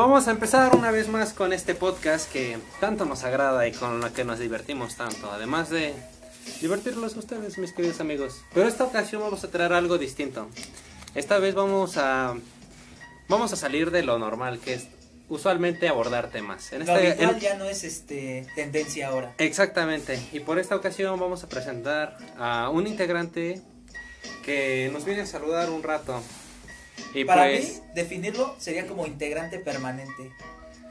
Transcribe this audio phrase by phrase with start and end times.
[0.00, 4.00] vamos a empezar una vez más con este podcast que tanto nos agrada y con
[4.00, 5.30] la que nos divertimos tanto.
[5.30, 5.92] Además de
[6.62, 8.40] divertirlos ustedes, mis queridos amigos.
[8.54, 10.48] Pero esta ocasión vamos a traer algo distinto.
[11.14, 12.34] Esta vez vamos a
[13.28, 14.88] vamos a salir de lo normal, que es
[15.28, 16.72] usualmente abordar temas.
[16.72, 19.34] En lo este, habitual ya no es este tendencia ahora.
[19.36, 20.18] Exactamente.
[20.32, 23.60] Y por esta ocasión vamos a presentar a un integrante
[24.46, 26.22] que nos viene a saludar un rato.
[27.14, 30.32] Y Para mí, pues, definirlo sería como integrante permanente.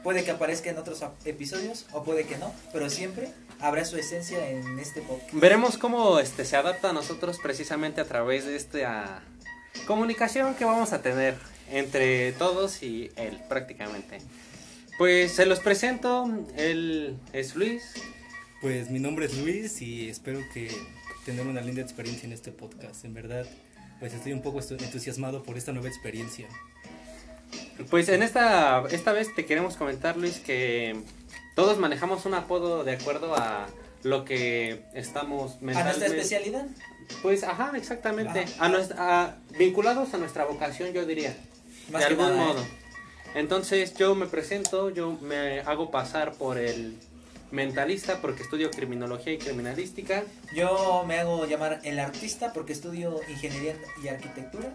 [0.02, 3.28] Puede que aparezca en otros episodios o puede que no, pero siempre
[3.60, 5.32] habrá su esencia en este podcast.
[5.34, 9.22] Veremos cómo este se adapta a nosotros precisamente a través de esta
[9.86, 11.36] comunicación que vamos a tener
[11.70, 14.18] entre todos y él prácticamente.
[14.98, 17.94] Pues se los presento, él es Luis.
[18.60, 20.70] Pues mi nombre es Luis y espero que
[21.24, 23.04] tener una linda experiencia en este podcast.
[23.04, 23.46] En verdad,
[24.00, 26.48] pues estoy un poco entusiasmado por esta nueva experiencia.
[27.90, 31.00] Pues en esta, esta vez te queremos comentar, Luis, que
[31.54, 33.66] todos manejamos un apodo de acuerdo a
[34.02, 35.80] lo que estamos mentalmente...
[35.80, 36.66] ¿A nuestra especialidad?
[37.22, 38.46] Pues, ajá, exactamente.
[38.58, 41.36] A nuestra, vinculados a nuestra vocación, yo diría.
[41.88, 42.36] de algún ¿eh?
[42.36, 42.64] modo.
[43.34, 46.96] Entonces yo me presento, yo me hago pasar por el
[47.50, 50.24] mentalista porque estudio criminología y criminalística.
[50.54, 54.72] Yo me hago llamar el artista porque estudio ingeniería y arquitectura.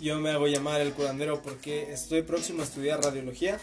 [0.00, 3.58] Yo me hago llamar el curandero porque estoy próximo a estudiar radiología.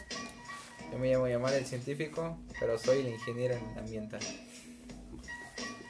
[0.92, 4.22] Yo me llamo llamar el científico, pero soy el ingeniero en ambiental.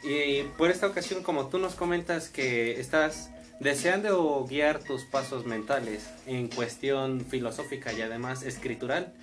[0.03, 3.29] Y por esta ocasión, como tú nos comentas que estás
[3.59, 9.13] deseando guiar tus pasos mentales en cuestión filosófica y además escritural,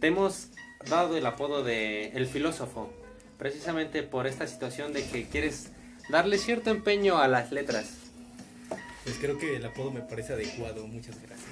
[0.00, 0.48] te hemos
[0.86, 2.92] dado el apodo de el filósofo,
[3.38, 5.68] precisamente por esta situación de que quieres
[6.08, 7.90] darle cierto empeño a las letras.
[9.04, 11.48] Pues creo que el apodo me parece adecuado, muchas gracias.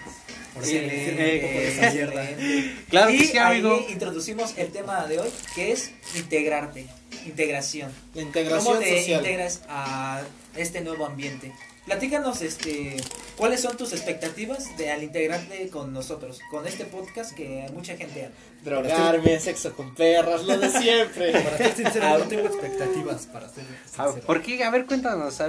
[2.89, 6.87] claro y que ahí introducimos el tema de hoy, que es integrarte,
[7.25, 7.93] integración.
[8.15, 10.23] La integración ¿Cómo te integras a
[10.55, 11.53] este nuevo ambiente?
[11.87, 12.97] Platícanos, este,
[13.37, 18.31] ¿cuáles son tus expectativas de al integrarte con nosotros, con este podcast que mucha gente
[18.65, 21.31] Drogarme, sexo con perras, lo de siempre.
[21.45, 24.21] para ser sincero, no tengo expectativas para ser sincero.
[24.27, 24.65] ¿Por qué?
[24.65, 25.41] A ver, cuéntanos,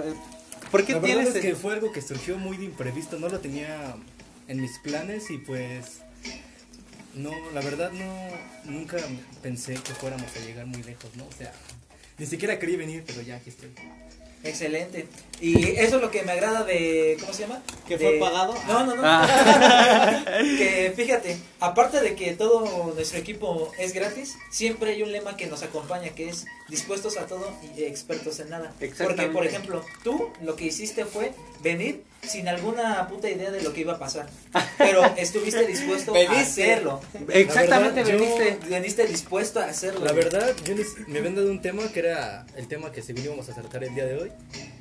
[0.70, 1.36] ¿por qué La tienes?
[1.36, 3.96] es que fue algo que surgió muy de imprevisto, no lo tenía
[4.48, 6.02] en mis planes y pues
[7.16, 8.98] no, la verdad no, nunca
[9.42, 11.26] pensé que fuéramos a llegar muy lejos, ¿no?
[11.26, 11.52] O sea,
[12.20, 13.72] ni siquiera quería venir, pero ya aquí estoy.
[14.48, 15.08] Excelente.
[15.40, 17.18] Y eso es lo que me agrada de.
[17.20, 17.62] ¿Cómo se llama?
[17.88, 18.56] ¿Que fue pagado?
[18.68, 19.02] No, no, no.
[19.06, 20.26] Ah.
[20.42, 25.46] que fíjate, aparte de que todo nuestro equipo es gratis, siempre hay un lema que
[25.48, 28.74] nos acompaña que es dispuestos a todo y expertos en nada.
[28.80, 33.74] Porque, por ejemplo, tú lo que hiciste fue venir sin alguna puta idea de lo
[33.74, 34.28] que iba a pasar.
[34.78, 37.02] Pero estuviste dispuesto a hacerlo.
[37.30, 38.04] Exactamente,
[38.70, 39.08] veniste.
[39.08, 40.04] dispuesto a hacerlo.
[40.06, 40.76] La verdad, yo
[41.08, 43.94] me habían dado un tema que era el tema que según íbamos a tratar el
[43.96, 44.32] día de hoy.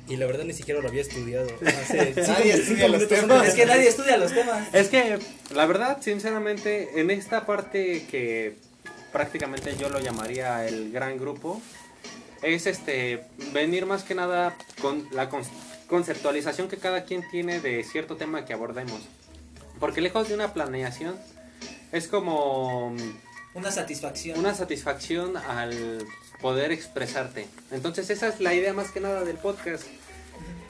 [0.07, 1.49] Y la verdad ni siquiera lo había estudiado.
[1.61, 3.47] nadie estudia los temas.
[3.47, 4.73] Es que nadie estudia los temas.
[4.73, 5.19] Es que,
[5.53, 8.55] la verdad, sinceramente, en esta parte que
[9.11, 11.61] prácticamente yo lo llamaría el gran grupo,
[12.41, 15.29] es este venir más que nada con la
[15.87, 19.01] conceptualización que cada quien tiene de cierto tema que abordemos.
[19.79, 21.15] Porque lejos de una planeación,
[21.91, 22.95] es como...
[23.53, 24.39] Una satisfacción.
[24.39, 26.05] Una satisfacción al
[26.41, 27.47] poder expresarte.
[27.71, 29.85] Entonces esa es la idea más que nada del podcast.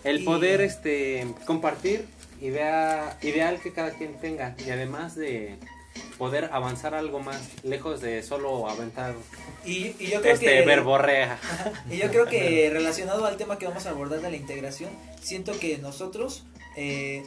[0.04, 2.06] El poder este compartir
[2.42, 5.58] idea ideal que cada quien tenga y además de
[6.18, 9.16] poder avanzar algo más lejos de solo aventar
[9.66, 11.40] y, yo creo este que, verborrea.
[11.92, 14.90] Y yo creo que relacionado al tema que vamos a abordar de la integración,
[15.22, 16.46] siento que nosotros
[16.76, 17.24] eh,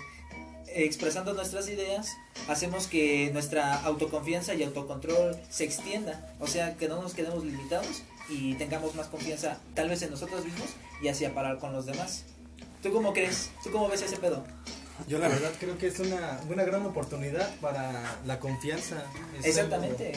[0.74, 2.16] expresando nuestras ideas
[2.48, 8.02] hacemos que nuestra autoconfianza y autocontrol se extienda, o sea, que no nos quedemos limitados
[8.28, 10.70] y tengamos más confianza tal vez en nosotros mismos
[11.02, 12.24] y así a parar con los demás.
[12.82, 13.50] ¿Tú cómo crees?
[13.62, 14.44] ¿Tú cómo ves ese pedo?
[15.06, 19.04] Yo la verdad creo que es una, una gran oportunidad para la confianza.
[19.42, 20.12] Exactamente.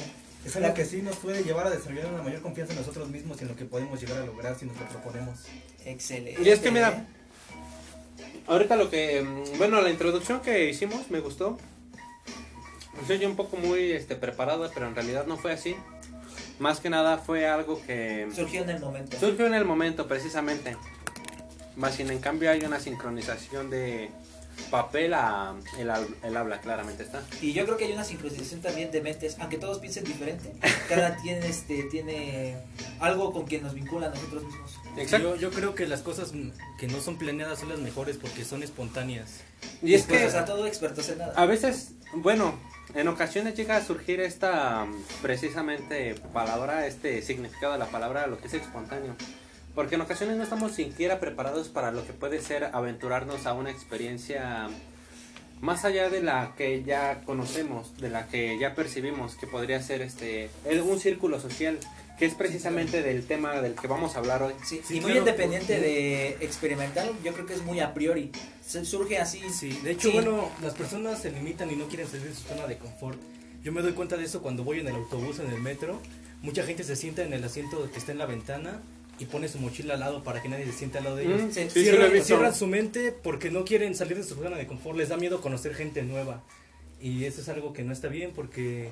[0.46, 3.38] es algo que sí nos puede llevar a desarrollar una mayor confianza en nosotros mismos
[3.40, 5.40] y en lo que podemos llegar a lograr si nos lo proponemos.
[5.86, 6.42] Excelente.
[6.42, 7.06] Y es que mira,
[8.48, 11.58] ahorita lo que, mm, bueno, la introducción que hicimos me gustó.
[13.08, 15.76] Soy yo un poco muy este, preparada, pero en realidad no fue así.
[16.60, 18.28] Más que nada fue algo que...
[18.34, 19.20] Surgió en el momento.
[19.20, 20.78] Surgió en el momento, precisamente.
[21.76, 24.12] Más sin en cambio hay una sincronización de
[24.70, 25.92] papel a el,
[26.24, 27.24] el, habla, claramente está.
[27.42, 30.54] Y yo creo que hay una sincronización también de mentes, aunque todos piensen diferente,
[30.90, 32.58] cada quien este, tiene
[33.00, 34.80] algo con que nos vincula a nosotros mismos.
[35.10, 36.32] Yo, yo, creo que las cosas
[36.78, 39.42] que no son planeadas son las mejores porque son espontáneas.
[39.82, 41.34] Y es que, o sea, todo expertos en nada.
[41.36, 42.54] A veces, bueno,
[42.94, 44.86] en ocasiones llega a surgir esta
[45.22, 49.16] precisamente palabra, este significado de la palabra, lo que es espontáneo.
[49.76, 53.72] Porque en ocasiones no estamos siquiera preparados para lo que puede ser aventurarnos a una
[53.72, 54.68] experiencia
[55.62, 60.02] más allá de la que ya conocemos, de la que ya percibimos, que podría ser
[60.02, 60.50] este
[60.84, 61.80] un círculo social,
[62.20, 64.54] que es precisamente del tema del que vamos a hablar hoy.
[64.64, 65.20] Sí, Sí, y muy claro.
[65.20, 68.32] independiente de experimental, yo creo que es muy a priori.
[68.64, 69.42] Se- surge así.
[69.50, 70.14] Sí, de hecho, Sí.
[70.14, 73.18] bueno, las personas se limitan y no quieren salir de su zona de confort.
[73.64, 76.00] Yo me doy cuenta de eso cuando voy en el autobús, en el metro.
[76.44, 78.82] Mucha gente se sienta en el asiento que está en la ventana
[79.24, 81.42] y pone su mochila al lado para que nadie se sienta al lado de ellos.
[81.42, 84.98] Mm, sí, sí, cierran su mente porque no quieren salir de su zona de confort,
[84.98, 86.44] les da miedo conocer gente nueva.
[87.00, 88.92] Y eso es algo que no está bien porque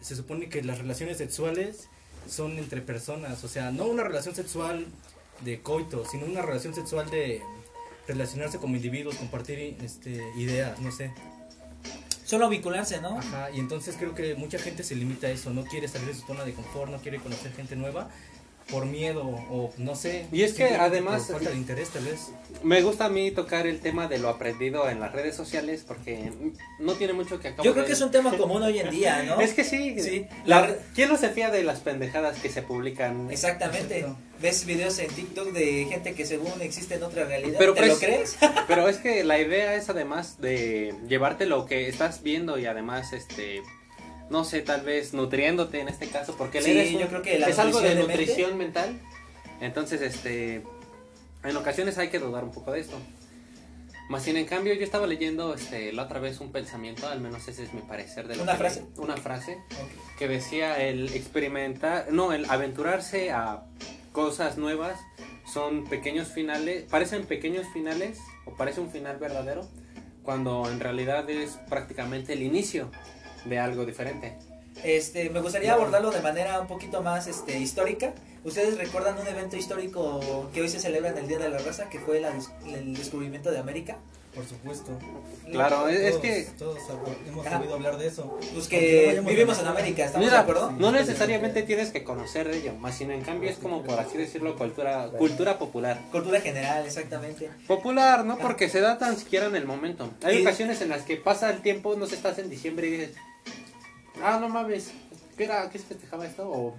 [0.00, 1.88] se supone que las relaciones sexuales
[2.28, 4.86] son entre personas, o sea, no una relación sexual
[5.42, 7.42] de coito, sino una relación sexual de
[8.08, 11.12] relacionarse como individuos, compartir este, ideas, no sé.
[12.24, 13.18] Solo vincularse, ¿no?
[13.18, 16.14] Ajá, y entonces creo que mucha gente se limita a eso, no quiere salir de
[16.14, 18.10] su zona de confort, no quiere conocer gente nueva
[18.70, 20.26] por miedo o no sé.
[20.32, 22.32] Y es que además- por falta de interés tal vez.
[22.64, 26.32] Me gusta a mí tocar el tema de lo aprendido en las redes sociales porque
[26.80, 28.90] no tiene mucho que acabo Yo creo de- que es un tema común hoy en
[28.90, 29.40] día, ¿no?
[29.40, 30.00] Es que sí.
[30.00, 30.26] Sí.
[30.46, 33.30] La- ¿Quién no se fía de las pendejadas que se publican?
[33.30, 33.98] Exactamente.
[34.00, 34.18] Exacto.
[34.40, 37.56] Ves videos en TikTok de gente que según existe en otra realidad.
[37.58, 38.36] Pero ¿Te pues- lo crees?
[38.68, 43.12] Pero es que la idea es además de llevarte lo que estás viendo y además
[43.12, 43.62] este
[44.30, 47.22] no sé, tal vez nutriéndote en este caso porque Sí, leer es, un- yo creo
[47.22, 49.00] que la es algo de nutrición mente- mental.
[49.60, 50.62] Entonces, este
[51.44, 52.96] en ocasiones hay que dudar un poco de esto.
[54.08, 57.46] Más sin en cambio, yo estaba leyendo este la otra vez un pensamiento, al menos
[57.48, 58.84] ese es mi parecer de lo ¿Una que frase?
[58.98, 59.58] una frase
[60.18, 63.62] que decía el experimentar, no, el aventurarse a
[64.12, 64.98] cosas nuevas
[65.52, 69.66] son pequeños finales, parecen pequeños finales o parece un final verdadero
[70.22, 72.90] cuando en realidad es prácticamente el inicio
[73.48, 74.36] de algo diferente.
[74.84, 78.12] Este, me gustaría abordarlo de manera un poquito más este, histórica.
[78.44, 81.88] ¿Ustedes recuerdan un evento histórico que hoy se celebra en el Día de la Raza,
[81.88, 82.30] que fue la
[82.66, 83.96] el descubrimiento de América?
[84.34, 84.90] Por supuesto.
[85.50, 86.78] Claro, es, es Todos- que Todos
[87.26, 88.38] hemos oído hablar de eso.
[88.52, 90.70] Pues que no vivimos en América, ¿estamos de mira, acuerdo?
[90.72, 94.18] no necesariamente tienes que conocer de ello, más sino en cambio es como por así
[94.18, 95.98] decirlo cultura cultura popular.
[96.12, 97.48] Cultura general, exactamente.
[97.66, 100.10] Popular, no porque se da tan siquiera en el momento.
[100.22, 103.16] Hay ocasiones en las que pasa el tiempo, no sé, estás en diciembre y dices,
[104.22, 104.90] ah, no mames,
[105.36, 105.68] ¿qué era?
[105.70, 106.48] ¿Qué se festejaba esto?
[106.48, 106.76] O,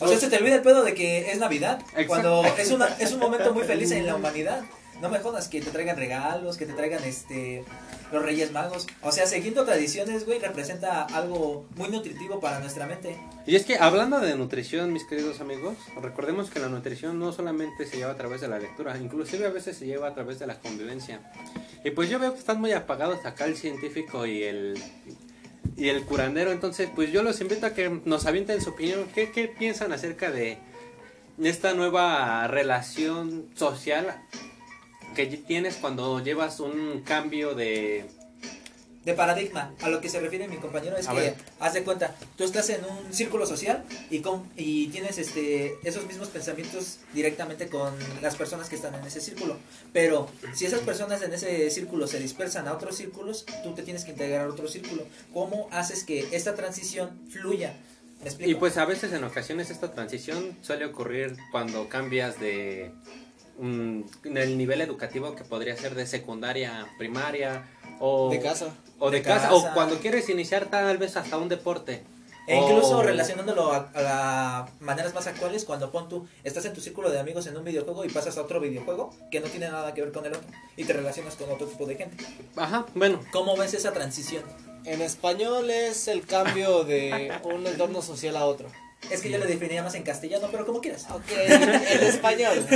[0.00, 2.06] O sea, se te olvida el pedo de que es Navidad, Exacto.
[2.08, 4.62] cuando es, una, es un momento muy feliz en la humanidad.
[5.00, 7.64] No me jodas que te traigan regalos, que te traigan este
[8.12, 8.86] los Reyes Magos.
[9.02, 13.16] O sea, siguiendo tradiciones, güey, representa algo muy nutritivo para nuestra mente.
[13.44, 17.86] Y es que hablando de nutrición, mis queridos amigos, recordemos que la nutrición no solamente
[17.86, 20.46] se lleva a través de la lectura, inclusive a veces se lleva a través de
[20.46, 21.20] la convivencia.
[21.84, 24.80] Y pues yo veo que están muy apagados acá el científico y el
[25.76, 29.30] y el curandero, entonces pues yo los invito a que nos avienten su opinión, ¿qué,
[29.30, 30.58] qué piensan acerca de
[31.42, 34.22] esta nueva relación social
[35.14, 38.06] que tienes cuando llevas un cambio de
[39.04, 41.34] De paradigma, a lo que se refiere mi compañero es A que, ver.
[41.60, 46.06] haz de cuenta, tú estás en un círculo social y, con, y tienes este esos
[46.06, 47.92] mismos pensamientos directamente con
[48.22, 49.58] las personas que están en ese círculo.
[49.92, 54.04] Pero si esas personas en ese círculo se dispersan a otros círculos, tú te tienes
[54.04, 55.04] que integrar a otro círculo.
[55.34, 57.76] ¿Cómo haces que esta transición fluya?
[58.22, 58.50] ¿Me explico?
[58.50, 62.90] Y pues a veces en ocasiones esta transición suele ocurrir cuando cambias de
[63.60, 64.06] en
[64.36, 67.68] el nivel educativo que podría ser de secundaria, a primaria
[68.00, 68.74] o De casa.
[68.98, 69.54] O de, De casa, casa.
[69.54, 72.02] o cuando quieres iniciar tal vez hasta un deporte.
[72.46, 76.82] E incluso relacionándolo a, a la- maneras más actuales, cuando pon tú, estás en tu
[76.82, 79.94] círculo de amigos en un videojuego y pasas a otro videojuego que no tiene nada
[79.94, 80.46] que ver con el otro
[80.76, 82.22] y te relacionas con otro tipo de gente.
[82.56, 84.44] Ajá, bueno, ¿Cómo ves esa transición?
[84.84, 88.68] En español es el cambio de un entorno social a otro.
[89.10, 91.06] Es que yo le definiría más en castellano, pero como quieras.
[91.10, 92.66] Ok, en español.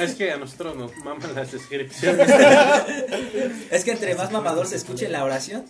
[0.00, 2.28] es que a nosotros nos maman las descripciones.
[3.70, 5.64] Es que entre más mamador se escuche la oración,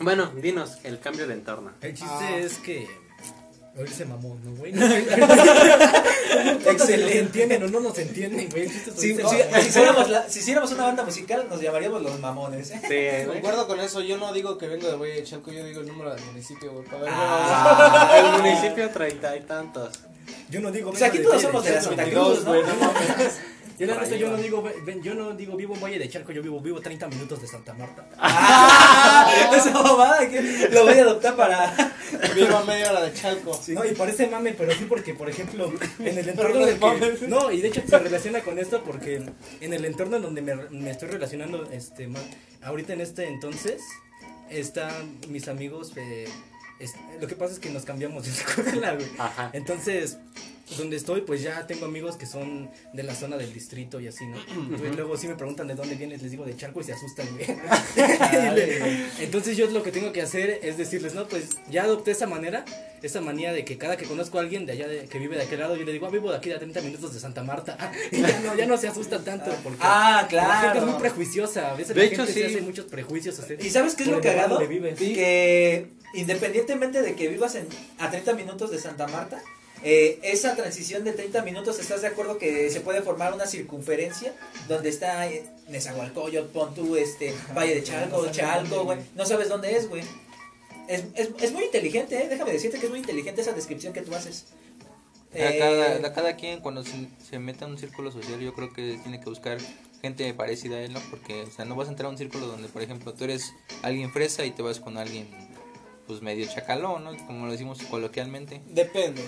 [0.00, 1.70] bueno, dinos el cambio de entorno.
[1.80, 2.36] El chiste Ah.
[2.38, 2.86] es que.
[3.76, 4.72] Oírse mamón, ¿no, güey?
[6.94, 7.18] Excelente.
[7.18, 8.68] entienden o no nos entienden, güey.
[8.68, 9.16] Si, si-
[9.68, 12.70] hiciéramos la- si hiciéramos una banda musical, nos llamaríamos los mamones.
[12.70, 12.80] ¿eh?
[12.82, 13.26] Sí.
[13.32, 15.86] Concuerdo con eso, yo no digo que vengo de Valle de Chalco, yo digo el
[15.88, 17.10] número del municipio, güey, para ver.
[17.12, 18.12] Ah.
[18.36, 19.98] el municipio treinta y tantos.
[20.50, 20.90] Yo no digo.
[20.90, 22.04] O sea, aquí todos somos de la Santa.
[22.04, 23.40] Cruz, güey, no mames.
[23.76, 24.62] Yo no digo,
[25.02, 27.74] yo no digo vivo en Valle de Charco, yo vivo, vivo 30 minutos de Santa
[27.74, 28.06] Marta.
[28.18, 28.83] ¡Ah!
[29.56, 31.92] Esa mamada que lo voy a adoptar para.
[32.34, 33.58] Vivo a media hora de Chalco.
[33.68, 36.78] No, y parece mame, pero sí porque, por ejemplo, en el entorno no de
[37.18, 39.22] que, No, y de hecho se relaciona con esto porque
[39.60, 42.08] en el entorno en donde me, me estoy relacionando, este,
[42.62, 43.82] ahorita en este entonces,
[44.50, 45.92] están mis amigos.
[45.96, 46.28] eh,
[46.78, 49.06] es- lo que pasa es que nos cambiamos de escuela, güey.
[49.18, 49.50] Ajá.
[49.52, 50.18] Entonces,
[50.78, 54.24] donde estoy, pues ya tengo amigos que son de la zona del distrito y así,
[54.26, 54.36] ¿no?
[54.48, 57.26] Entonces, luego sí me preguntan de dónde vienes, les digo de Charco y se asustan.
[59.20, 62.64] Entonces yo lo que tengo que hacer es decirles, no, pues ya adopté esa manera,
[63.02, 65.42] esa manía de que cada que conozco a alguien de allá de- que vive de
[65.42, 67.76] aquel lado, yo le digo, ah, vivo de aquí a 30 minutos de Santa Marta.
[68.10, 70.98] Y ya no, ya no se asustan tanto porque Ah, la gente es muy claro.
[70.98, 72.54] prejuiciosa, a veces De la hecho, gente se sí.
[72.54, 73.38] hace muchos prejuicios.
[73.60, 74.58] ¿Y sabes qué es lo cagado?
[74.66, 74.98] vives.
[74.98, 77.66] Que independientemente de que vivas en,
[77.98, 79.42] a 30 minutos de Santa Marta,
[79.82, 84.32] eh, esa transición de 30 minutos, ¿estás de acuerdo que se puede formar una circunferencia
[84.68, 88.98] donde está eh, Nezahualcóyotl, pon tú, este, Valle de Chalco, Chalco, güey?
[89.14, 90.02] No sabes dónde es, güey.
[90.88, 92.28] Es, es, es muy inteligente, ¿eh?
[92.28, 94.46] déjame decirte que es muy inteligente esa descripción que tú haces.
[95.32, 98.54] A Eh, cada, a cada quien cuando se, se mete a un círculo social yo
[98.54, 99.58] creo que tiene que buscar
[100.04, 101.00] gente parecida a él, ¿no?
[101.10, 103.54] Porque, o sea, no vas a entrar a un círculo donde, por ejemplo, tú eres
[103.82, 105.26] alguien fresa y te vas con alguien,
[106.06, 107.26] pues, medio chacalón, ¿no?
[107.26, 108.60] Como lo decimos coloquialmente.
[108.66, 109.22] Depende.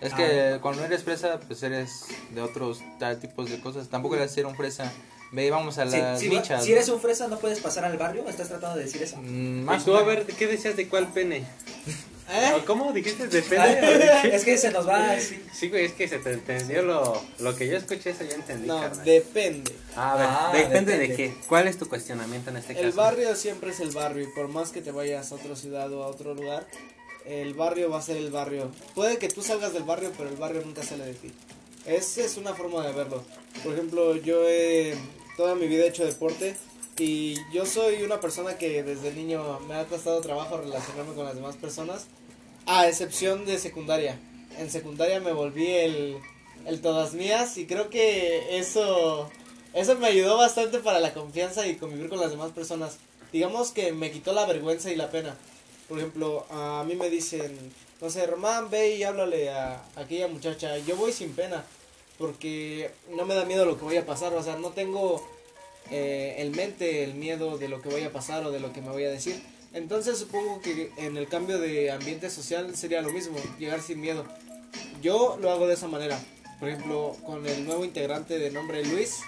[0.00, 0.16] Es Ah.
[0.16, 3.88] que cuando eres fresa, pues eres de otros tal tipos de cosas.
[3.88, 4.92] Tampoco eres ser un fresa.
[5.32, 6.64] Ve, vamos a si, las si- michas.
[6.64, 8.28] si eres un fresa, no puedes pasar al barrio.
[8.28, 9.16] ¿Estás tratando de decir eso?
[9.18, 11.44] Mm, ¿Y más tú, o a ver, qué decías de cuál pene?
[12.30, 12.52] ¿Eh?
[12.56, 13.62] ¿O ¿Cómo dijiste de pene?
[13.86, 14.28] ¿O de qué?
[14.36, 15.42] es que se nos va así.
[15.52, 18.66] Sí, güey, es que se te entendió lo, lo que yo escuché, eso ya entendí,
[18.68, 19.04] No, carnal.
[19.04, 19.72] depende.
[19.96, 21.16] A ver, Ah, depende, de depende.
[21.16, 21.34] qué.
[21.48, 22.96] ¿Cuál es tu cuestionamiento en este El caso?
[22.96, 26.02] barrio siempre es el barrio y por más que te vayas a otra ciudad o
[26.04, 26.66] a otro lugar,
[27.24, 28.70] el barrio va a ser el barrio.
[28.94, 31.32] Puede que tú salgas del barrio, pero el barrio nunca sale de ti.
[31.86, 33.22] Esa es una forma de verlo.
[33.62, 34.96] Por ejemplo, yo he
[35.36, 36.56] toda mi vida he hecho deporte
[36.98, 41.34] y yo soy una persona que desde niño me ha costado trabajo relacionarme con las
[41.34, 42.06] demás personas,
[42.66, 44.18] a excepción de secundaria.
[44.58, 46.16] En secundaria me volví el,
[46.66, 49.28] el todas mías y creo que eso,
[49.72, 52.98] eso me ayudó bastante para la confianza y convivir con las demás personas.
[53.32, 55.36] Digamos que me quitó la vergüenza y la pena.
[55.88, 57.58] Por ejemplo, a mí me dicen,
[58.00, 60.78] no sé, Román, ve y háblale a, aquella muchacha.
[60.78, 61.64] Yo voy sin pena,
[62.18, 64.32] porque no me da miedo lo que vaya a pasar.
[64.34, 65.26] O sea, no tengo
[65.90, 68.80] eh, en mente el miedo de lo que vaya a pasar o de lo que
[68.80, 69.42] me voy a decir.
[69.74, 74.24] Entonces supongo que en el cambio de ambiente social sería lo mismo, llegar sin miedo.
[75.02, 76.18] Yo lo hago de esa manera.
[76.60, 79.20] Por ejemplo, con el nuevo integrante de nombre Luis,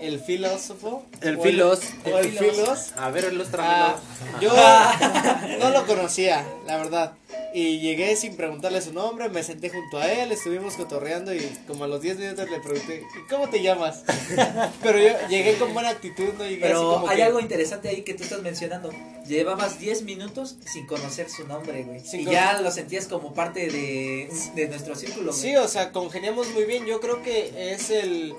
[0.00, 1.04] el filósofo.
[1.20, 1.80] El filos.
[2.04, 2.92] o el filos.
[2.96, 3.96] A ver, ilústramelo.
[3.96, 7.12] Ah, yo no lo conocía, la verdad.
[7.54, 11.84] Y llegué sin preguntarle su nombre, me senté junto a él, estuvimos cotorreando y como
[11.84, 14.04] a los 10 minutos le pregunté, ¿y cómo te llamas?
[14.82, 17.88] Pero yo llegué con buena actitud, no llegué así Pero como hay que- algo interesante
[17.88, 18.90] ahí que tú estás mencionando.
[19.26, 22.00] Llevabas 10 minutos sin conocer su nombre, güey.
[22.00, 25.42] Sin y con- ya lo sentías como parte de, de nuestro círculo, güey.
[25.42, 26.84] Sí, o sea, congeniamos muy bien.
[26.86, 28.34] Yo creo que es el.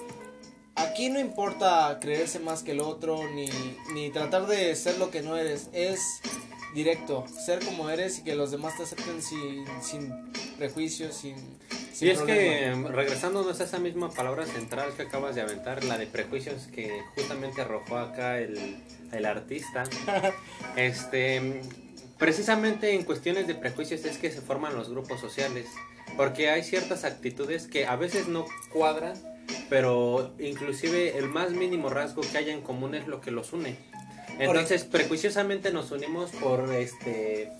[0.80, 3.50] Aquí no importa creerse más que el otro, ni,
[3.94, 5.70] ni tratar de ser lo que no eres.
[5.74, 6.22] Es
[6.74, 10.14] directo, ser como eres y que los demás te acepten sin, sin
[10.58, 11.36] prejuicios, sin.
[11.94, 12.88] sin Y es problema.
[12.88, 17.02] que regresándonos a esa misma palabra central que acabas de aventar, la de prejuicios que
[17.16, 18.78] justamente arrojó acá el,
[19.12, 19.84] el artista,
[20.76, 21.62] este,
[22.18, 25.68] precisamente en cuestiones de prejuicios es que se forman los grupos sociales,
[26.16, 29.14] porque hay ciertas actitudes que a veces no cuadran,
[29.70, 33.77] pero inclusive el más mínimo rasgo que haya en común es lo que los une.
[34.39, 37.51] Entonces, prejuiciosamente nos unimos por este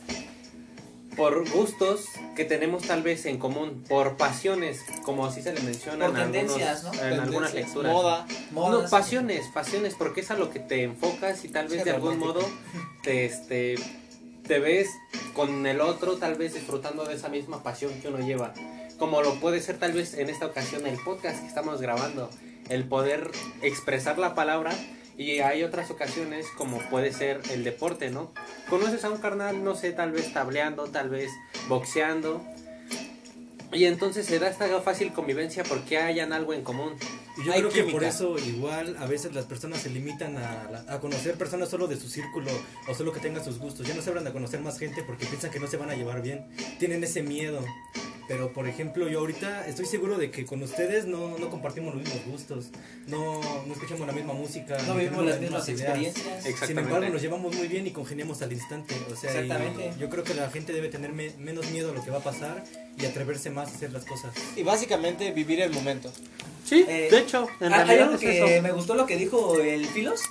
[1.18, 2.06] por gustos
[2.36, 6.22] que tenemos tal vez en común, por pasiones, como así se le menciona Por en,
[6.22, 6.94] algunos- tendencias, ¿no?
[6.94, 7.92] en algunas lecturas.
[7.92, 8.26] Moda.
[8.52, 12.20] No, pasiones, pasiones, porque es a lo que te enfocas y tal vez de algún
[12.20, 12.40] modo
[13.04, 13.76] te, este,
[14.48, 14.88] te ves
[15.34, 18.54] con el otro tal vez disfrutando de esa misma pasión que uno lleva.
[19.00, 22.30] Como lo puede ser tal vez en esta ocasión el podcast que estamos grabando,
[22.70, 24.72] el poder expresar la palabra
[25.18, 28.32] y hay otras ocasiones como puede ser el deporte, ¿no?
[28.70, 31.32] Conoces a un carnal, no sé, tal vez tableando, tal vez
[31.68, 32.44] boxeando.
[33.72, 36.94] Y entonces se da esta fácil convivencia porque hayan algo en común.
[37.38, 38.08] Y yo Hay creo que por química.
[38.10, 42.10] eso igual a veces las personas se limitan a, a conocer personas solo de su
[42.10, 42.52] círculo
[42.88, 43.88] o solo que tengan sus gustos.
[43.88, 45.96] Ya no se abran a conocer más gente porque piensan que no se van a
[45.96, 46.48] llevar bien.
[46.80, 47.64] Tienen ese miedo.
[48.30, 52.04] Pero por ejemplo yo ahorita estoy seguro de que con ustedes no, no compartimos los
[52.04, 52.68] mismos gustos.
[53.08, 54.78] No, no escuchamos la misma música.
[54.88, 55.82] No vivimos las mismas ideas.
[55.82, 56.28] experiencias.
[56.46, 56.68] Exactamente.
[56.68, 58.94] Sin embargo, nos llevamos muy bien y congeniamos al instante.
[59.12, 59.94] O sea, Exactamente.
[60.00, 62.24] yo creo que la gente debe tener me- menos miedo a lo que va a
[62.24, 62.64] pasar
[63.00, 64.32] y atreverse más a hacer las cosas.
[64.56, 66.12] Y básicamente vivir el momento.
[66.64, 68.62] Sí, Eh, de hecho, en Ah, Hay realidad algo es que eso.
[68.62, 70.22] me gustó lo que dijo el Filos,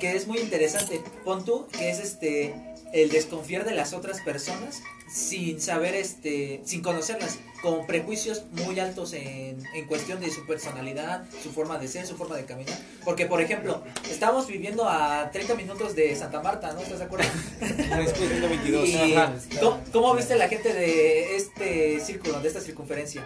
[0.00, 1.00] que es muy interesante.
[1.24, 2.52] Pon tú que es este
[2.92, 7.38] el desconfiar de las otras personas sin saber este sin conocerlas.
[7.62, 12.16] con prejuicios muy altos en, en cuestión de su personalidad, su forma de ser, su
[12.16, 12.78] forma de caminar.
[13.04, 16.80] Porque, por ejemplo, estamos viviendo a 30 minutos de Santa Marta, ¿no?
[16.80, 17.26] ¿Estás de acuerdo?
[17.60, 18.88] Después de 22.
[18.88, 19.14] Y.
[19.58, 23.24] ¿cómo, cómo viste la gente de este círculo, de esta circunferencia?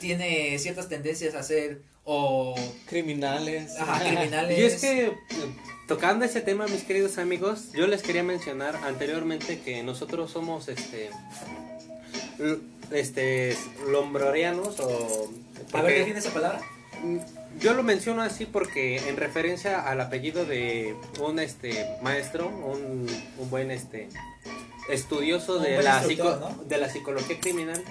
[0.00, 2.54] Tiene ciertas tendencias a ser o
[2.86, 3.78] Criminales.
[3.78, 4.58] ajá, criminales.
[4.58, 5.12] Y es que,
[5.88, 11.10] tocando ese tema, mis queridos amigos, yo les quería mencionar anteriormente que nosotros somos, este,
[12.92, 13.56] este,
[13.88, 15.30] lombrorianos o...
[15.72, 16.60] A ver, define esa palabra.
[17.02, 17.18] Mm,
[17.60, 23.06] Yo lo menciono así porque en referencia al apellido de un este maestro, un,
[23.38, 24.08] un buen este
[24.88, 26.64] estudioso Un de la psico- ¿no?
[26.64, 27.82] de la psicología criminal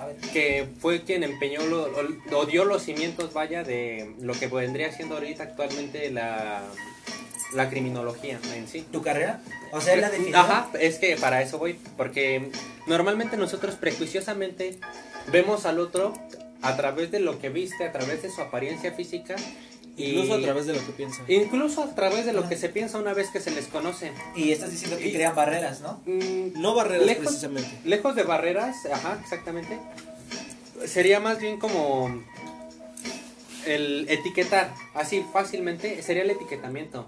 [0.00, 0.16] A ver.
[0.32, 4.90] que fue quien empeñó lo, lo- o dio los cimientos vaya de lo que vendría
[4.92, 6.62] siendo ahorita actualmente la
[7.56, 8.86] la criminología en sí.
[8.92, 9.40] ¿Tu carrera?
[9.72, 10.36] O sea, él la definió.
[10.38, 12.50] Ajá, es que para eso voy, porque
[12.86, 14.78] normalmente nosotros prejuiciosamente
[15.32, 16.12] vemos al otro
[16.62, 19.34] a través de lo que viste, a través de su apariencia física.
[19.98, 21.22] y- Incluso a través de lo que piensa.
[21.26, 24.12] Incluso a través de lo que se piensa una vez que se les conoce.
[24.34, 26.02] Y estás diciendo que Y- crean barreras, ¿no?
[26.04, 27.70] Mm, No barreras Lejos- precisamente.
[27.84, 29.78] Lejos de barreras, ajá, exactamente.
[30.86, 32.22] Sería más bien como
[33.66, 37.06] el etiquetar, así fácilmente, sería el etiquetamiento.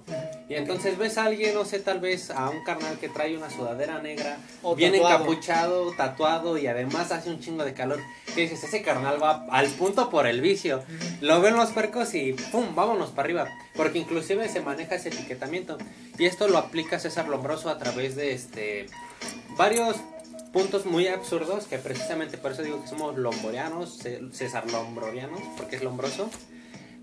[0.48, 3.50] Y entonces ves a alguien, no sé, tal vez a un carnal que trae una
[3.50, 5.16] sudadera negra, O bien tatuado.
[5.16, 8.00] encapuchado, tatuado y además hace un chingo de calor.
[8.34, 10.82] Que dices, ese carnal va al punto por el vicio.
[11.20, 13.48] Lo ven los percos y pum, vámonos para arriba.
[13.74, 15.78] Porque inclusive se maneja ese etiquetamiento.
[16.18, 18.86] Y esto lo aplica César Lombroso a través de este
[19.56, 19.96] varios
[20.52, 25.76] puntos muy absurdos que precisamente por eso digo que somos lomborianos, Ce- César Lombrorianos, porque
[25.76, 26.30] es lombroso,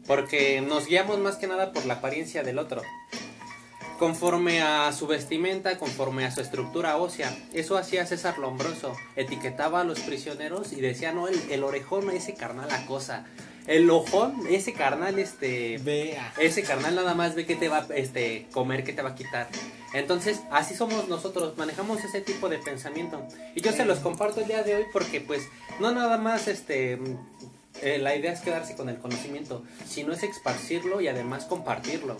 [0.07, 2.81] porque nos guiamos más que nada por la apariencia del otro.
[3.99, 7.33] Conforme a su vestimenta, conforme a su estructura ósea.
[7.53, 8.93] Eso hacía César Lombroso.
[9.15, 13.25] Etiquetaba a los prisioneros y decía, no, el, el orejón, ese carnal acosa.
[13.67, 15.79] El ojón, ese carnal, este...
[15.79, 16.33] Vea.
[16.37, 19.15] Ese carnal nada más ve que te va a este, comer, que te va a
[19.15, 19.47] quitar.
[19.93, 23.25] Entonces, así somos nosotros, manejamos ese tipo de pensamiento.
[23.55, 25.41] Y yo se los comparto el día de hoy porque, pues,
[25.79, 26.99] no nada más este.
[27.81, 32.17] eh, la idea es quedarse con el conocimiento, sino es esparcirlo y además compartirlo.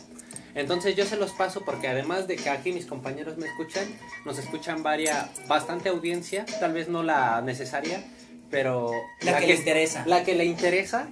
[0.56, 3.86] Entonces yo se los paso porque además de que aquí mis compañeros me escuchan,
[4.26, 8.02] nos escuchan varia, bastante audiencia, tal vez no la necesaria,
[8.50, 8.90] pero
[9.22, 10.04] La que le interesa.
[10.06, 11.10] La que le interesa.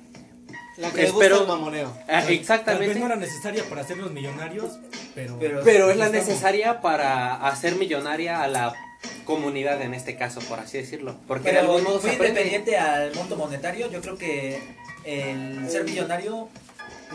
[0.77, 1.87] La que le gusta Espero- el mamoneo.
[2.01, 2.87] Ah, Tal- Tal exactamente.
[2.87, 4.79] vez no era necesaria para hacernos millonarios,
[5.13, 5.37] pero...
[5.39, 8.73] Pero- Pero es la Estamos- necesaria para hacer millonaria a la
[9.25, 11.15] comunidad en este caso, por así decirlo.
[11.27, 14.59] Porque de Pero algún modo muy se independiente al monto monetario, yo creo que
[15.05, 16.47] el ser millonario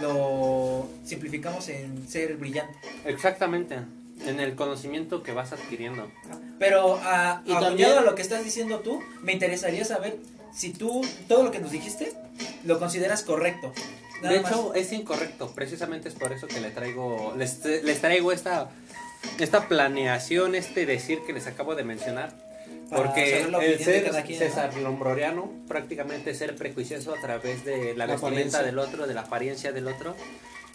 [0.00, 2.74] lo simplificamos en ser brillante.
[3.04, 3.78] Exactamente.
[4.26, 6.10] En el conocimiento que vas adquiriendo.
[6.58, 10.16] Pero a, Y aunado también- a lo que estás diciendo tú, me interesaría saber
[10.54, 12.12] si tú todo lo que nos dijiste
[12.64, 13.72] lo consideras correcto.
[14.22, 14.52] Nada de más.
[14.52, 15.52] hecho, es incorrecto.
[15.54, 18.70] Precisamente es por eso que le traigo, les, les traigo esta,
[19.38, 22.34] esta planeación, este decir que les acabo de mencionar.
[22.90, 24.46] Para Porque el ser quien, ¿no?
[24.46, 28.62] César Lombroriano, prácticamente ser prejuicioso a través de la, La vestimenta apariencia.
[28.62, 30.16] del otro, de la apariencia del otro.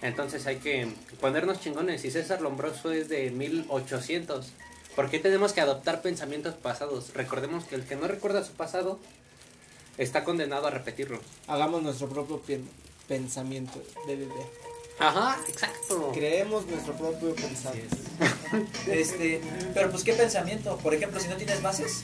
[0.03, 0.87] Entonces hay que
[1.19, 2.05] ponernos chingones.
[2.05, 4.51] Y César Lombroso es de 1800.
[4.95, 7.13] ¿Por qué tenemos que adoptar pensamientos pasados?
[7.15, 8.99] Recordemos que el que no recuerda su pasado
[9.97, 11.19] está condenado a repetirlo.
[11.47, 12.67] Hagamos nuestro propio pen-
[13.07, 14.33] pensamiento de bebé.
[14.99, 16.11] Ajá, exacto.
[16.13, 17.95] Creemos nuestro propio pensamiento.
[18.87, 19.41] Este,
[19.73, 22.03] pero pues qué pensamiento, por ejemplo, si no tienes bases,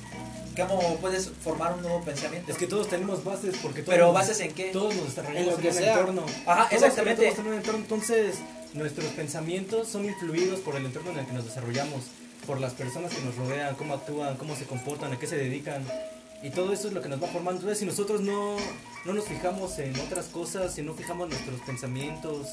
[0.58, 2.52] ¿cómo puedes formar un nuevo pensamiento?
[2.52, 4.72] Es que todos tenemos bases porque todos Pero nos- bases en qué?
[4.72, 5.94] Todos nos desarrollamos En lo en, que un sea.
[5.94, 6.26] entorno.
[6.48, 7.28] Ajá, Todos exactamente.
[7.30, 8.36] en un entorno, entonces
[8.74, 12.06] nuestros pensamientos son influidos por el entorno en el que nos desarrollamos,
[12.48, 15.86] por las personas que nos rodean, cómo actúan, cómo se comportan, a qué se dedican.
[16.42, 17.60] Y todo eso es lo que nos va formando.
[17.62, 18.56] Entonces, si nosotros no,
[19.06, 22.48] no nos fijamos en otras cosas, si no fijamos nuestros pensamientos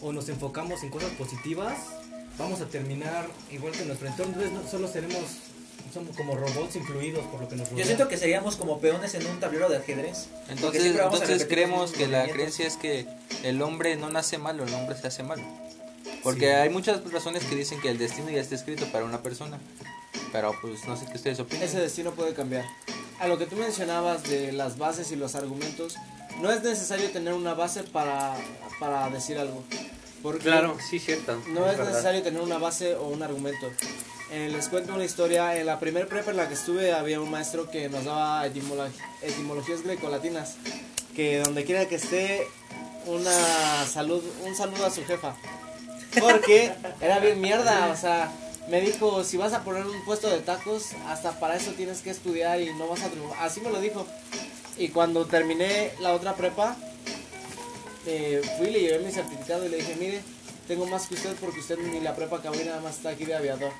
[0.00, 1.76] o nos enfocamos en cosas positivas,
[2.38, 4.34] vamos a terminar igual que nuestro entorno.
[4.34, 5.22] Entonces, no- solo seremos
[5.92, 7.84] somos como robots influidos por lo que nos rodea.
[7.84, 10.26] Yo siento que seríamos como peones en un tablero de ajedrez.
[10.48, 13.06] Entonces, entonces creemos que la creencia es que
[13.44, 15.44] el hombre no nace malo, el hombre se hace malo.
[16.24, 16.52] Porque Sí.
[16.52, 19.60] hay muchas razones que dicen que el destino ya está escrito para una persona.
[20.32, 21.62] Pero pues no sé qué ustedes opinan.
[21.64, 22.64] Ese destino puede cambiar.
[23.20, 25.94] A lo que tú mencionabas de las bases y los argumentos,
[26.40, 28.34] no es necesario tener una base para,
[28.80, 29.62] para decir algo.
[30.22, 31.40] Porque Claro, sí, cierto.
[31.48, 33.70] No es necesario tener una base o un argumento.
[34.32, 35.56] Eh, les cuento una historia.
[35.56, 38.90] En la primer prepa en la que estuve había un maestro que nos daba etimolo-
[39.22, 40.56] etimologías grecolatinas.
[41.14, 42.48] Que donde quiera que esté,
[43.06, 45.36] una salud, un saludo a su jefa.
[46.18, 48.32] Porque era bien mierda, o sea,
[48.68, 52.10] me dijo, si vas a poner un puesto de tacos, hasta para eso tienes que
[52.10, 53.38] estudiar y no vas a triunfar.
[53.44, 54.06] Así me lo dijo.
[54.78, 56.76] Y cuando terminé la otra prepa,
[58.06, 60.20] eh, fui, le llevé mi certificado y le dije, mire,
[60.66, 63.24] tengo más que usted porque usted ni la prepa acabó y nada más está aquí
[63.24, 63.72] de aviador.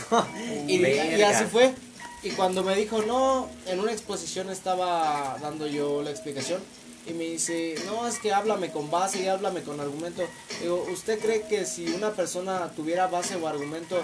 [0.68, 1.74] y, así fue.
[2.22, 6.60] Y cuando me dijo, no, en una exposición estaba dando yo la explicación
[7.06, 10.22] y me dice, no, es que háblame con base y háblame con argumento.
[10.60, 14.02] Digo, ¿usted cree que si una persona tuviera base o argumento,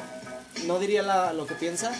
[0.65, 1.93] no diría la- lo que piensa?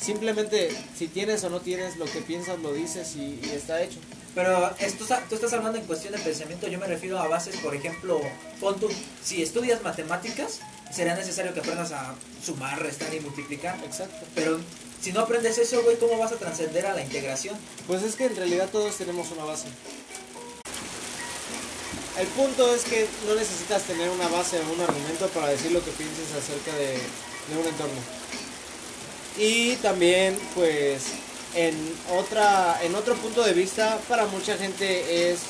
[0.00, 3.98] Simplemente, si tienes o no tienes lo que piensas, lo dices y, y está hecho.
[4.34, 7.74] Pero esto, tú estás hablando en cuestión de pensamiento, yo me refiero a bases, por
[7.74, 8.20] ejemplo,
[8.60, 8.90] pon tú,
[9.24, 10.60] si estudias matemáticas,
[10.92, 13.78] será necesario que aprendas a sumar, restar y multiplicar.
[13.82, 14.26] Exacto.
[14.34, 14.60] Pero
[15.00, 17.56] si no aprendes eso, güey, ¿cómo vas a trascender a la integración?
[17.86, 19.68] Pues es que en realidad todos tenemos una base.
[22.18, 25.84] El punto es que no necesitas tener una base o un argumento para decir lo
[25.84, 26.98] que pienses acerca de,
[27.58, 28.00] un entorno.
[29.36, 31.02] Y también, pues,
[31.54, 31.76] en
[32.16, 35.40] otra, en otro punto de vista, para mucha gente es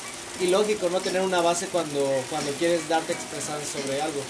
[0.41, 4.21] ilógico no tener una base cuando, cuando quieres darte a expresar sobre algo.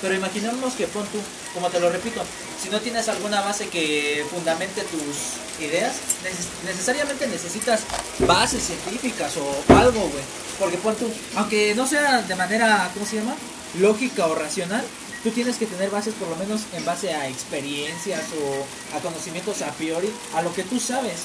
[0.00, 1.18] Pero imaginemos que pon tú,
[1.52, 2.22] como te lo repito,
[2.64, 5.92] si no tienes alguna base que fundamente tus ideas,
[6.24, 7.80] neces- necesariamente necesitas
[8.20, 10.24] bases científicas o algo, güey.
[10.58, 13.34] Porque pon tú, aunque no sea de manera, ¿cómo se llama?
[13.80, 14.84] Lógica o racional,
[15.22, 19.62] tú tienes que tener bases por lo menos en base a experiencias o a conocimientos
[19.62, 21.20] a priori, a lo que tú sabes.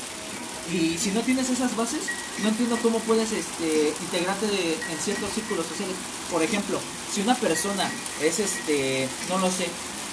[0.74, 2.02] Y si no tienes esas bases,
[2.44, 5.96] no entiendo cómo puedes este, integrarte en ciertos círculos sociales.
[6.32, 6.80] Por ejemplo,
[7.14, 7.90] si una persona
[8.22, 9.66] es, este, no lo sé,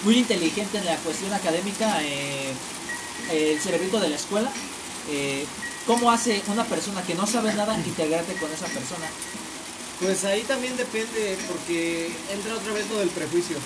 [0.04, 2.52] muy inteligente en la cuestión académica, eh,
[3.32, 4.50] el cerebrito de la escuela,
[5.10, 5.44] eh,
[5.86, 9.06] ¿cómo hace una persona que no sabe nada integrarte con esa persona?
[10.00, 13.56] Pues ahí también depende, porque entra otra vez lo del prejuicio,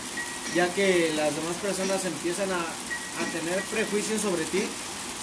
[0.54, 4.62] ya que las demás personas empiezan a, a tener prejuicios sobre ti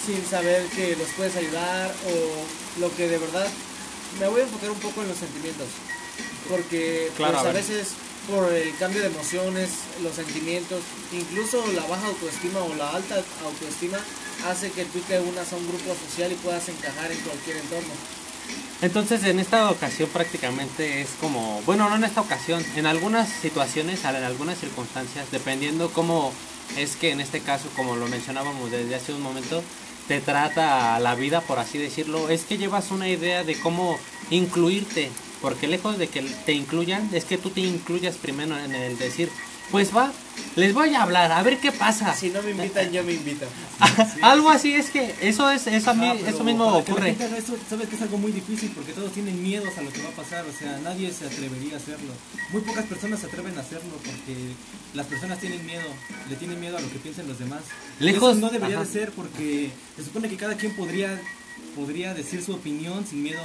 [0.04, 3.48] sin saber que los puedes ayudar o lo que de verdad...
[4.18, 5.66] Me voy a enfocar un poco en los sentimientos,
[6.48, 7.88] porque Claro, pues, a veces
[8.28, 9.70] por el cambio de emociones,
[10.02, 10.80] los sentimientos,
[11.12, 13.98] incluso la baja autoestima o la alta autoestima
[14.46, 17.94] hace que tú te unas a un grupo social y puedas encajar en cualquier entorno.
[18.80, 24.04] Entonces en esta ocasión prácticamente es como, bueno, no en esta ocasión, en algunas situaciones,
[24.04, 26.32] en algunas circunstancias, dependiendo cómo
[26.76, 29.62] es que en este caso, como lo mencionábamos desde hace un momento,
[30.06, 33.98] te trata la vida, por así decirlo, es que llevas una idea de cómo
[34.30, 38.98] incluirte, porque lejos de que te incluyan, es que tú te incluyas primero en el
[38.98, 39.28] decir,
[39.70, 40.10] pues va,
[40.56, 42.14] les voy a hablar, a ver qué pasa.
[42.14, 43.44] Si no me invitan, yo me invito.
[44.22, 47.16] Algo así es que eso es eso a mí Ah, pero eso mismo que ocurre.
[47.68, 50.12] sabes que es algo muy difícil porque todos tienen miedos a lo que va a
[50.12, 52.12] pasar, o sea, nadie se atrevería a hacerlo.
[52.50, 54.54] Muy pocas personas se atreven a hacerlo porque
[54.94, 55.86] las personas tienen miedo,
[56.30, 57.60] le tienen miedo a lo que piensen los demás.
[58.00, 58.86] Lejos- eso no debería ajá.
[58.86, 61.20] de ser porque se supone que cada quien podría
[61.78, 63.40] podría decir su opinión sin miedo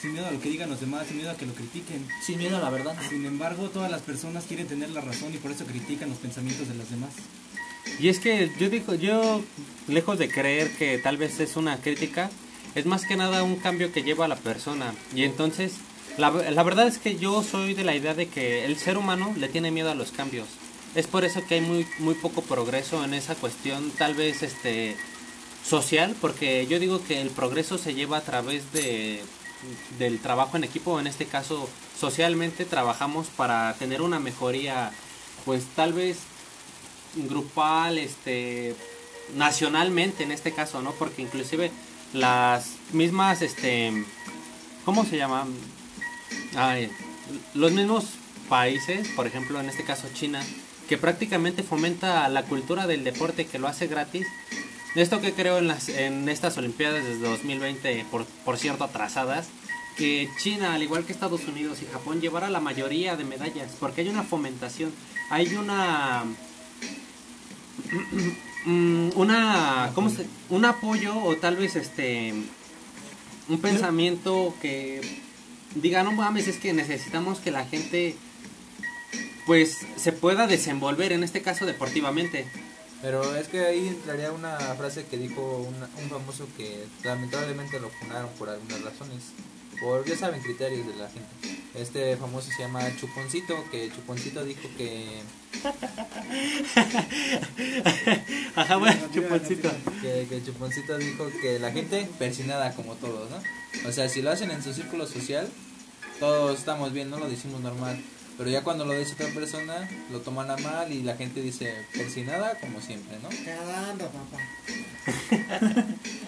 [0.00, 2.06] sin miedo a lo que digan los demás, sin miedo a que lo critiquen.
[2.24, 2.96] Sin miedo a la verdad.
[3.08, 6.68] Sin embargo, todas las personas quieren tener la razón y por eso critican los pensamientos
[6.68, 7.10] de los demás.
[7.98, 9.42] Y es que yo digo, yo
[9.88, 12.30] lejos de creer que tal vez es una crítica,
[12.74, 14.94] es más que nada un cambio que lleva a la persona.
[15.14, 15.74] Y entonces,
[16.18, 19.34] la, la verdad es que yo soy de la idea de que el ser humano
[19.36, 20.46] le tiene miedo a los cambios.
[20.94, 24.96] Es por eso que hay muy, muy poco progreso en esa cuestión, tal vez este
[25.64, 29.22] social, porque yo digo que el progreso se lleva a través de
[29.98, 34.90] del trabajo en equipo, en este caso socialmente trabajamos para tener una mejoría,
[35.44, 36.18] pues tal vez
[37.14, 38.74] grupal, este,
[39.36, 40.92] nacionalmente en este caso, ¿no?
[40.92, 41.70] Porque inclusive
[42.12, 44.04] las mismas, este,
[44.84, 45.46] ¿cómo se llama?
[47.54, 48.06] Los mismos
[48.48, 50.42] países, por ejemplo, en este caso China,
[50.88, 54.26] que prácticamente fomenta la cultura del deporte, que lo hace gratis.
[54.94, 59.48] Esto que creo en, las, en estas Olimpiadas desde 2020, por, por cierto, atrasadas,
[59.96, 64.02] que China, al igual que Estados Unidos y Japón, llevara la mayoría de medallas, porque
[64.02, 64.92] hay una fomentación,
[65.30, 66.24] hay una
[68.66, 70.26] mm, una ¿cómo se?
[70.50, 72.34] un apoyo o tal vez este
[73.48, 75.00] un pensamiento que
[75.74, 78.14] diga no mames es que necesitamos que la gente
[79.46, 82.46] pues se pueda desenvolver en este caso deportivamente
[83.02, 87.90] Pero es que ahí entraría una frase que dijo una- un famoso que lamentablemente lo
[87.90, 89.24] funaron por algunas razones.
[89.80, 91.28] Por, ya saben, criterios de la gente.
[91.74, 95.20] Este famoso se llama Chuponcito, que Chuponcito dijo que,
[98.54, 103.38] ajá bueno chuponcito que, que Chuponcito dijo que la gente persinada como todos, ¿no?
[103.88, 105.48] O sea, si lo hacen en su círculo social,
[106.20, 108.00] todos estamos bien, no lo decimos normal.
[108.38, 111.86] Pero ya cuando lo dice otra persona, lo toman a mal y la gente dice
[111.92, 113.28] persinada como siempre, ¿no?
[113.44, 114.38] Caramba, papá.